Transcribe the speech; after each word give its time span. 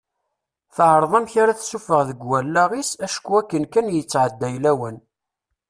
Teɛreḍ 0.75 1.11
amek 1.17 1.33
ara 1.41 1.57
tessuffeɣ 1.59 2.01
deg 2.09 2.19
wallaɣ-is 2.29 2.91
acku 3.05 3.29
akken 3.39 3.63
kan 3.73 3.93
yettɛedday 3.95 4.55
lawan. 4.63 4.97